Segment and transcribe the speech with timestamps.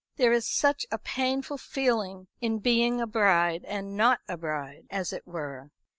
[0.15, 5.13] There is such a painful feeling in being a bride and not a bride, as
[5.13, 5.69] it were.